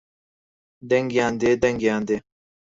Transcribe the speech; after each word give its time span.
دەنگیان 0.89 1.33
دێ 1.41 1.51
دەنگیان 1.63 2.03
دێ 2.07 2.17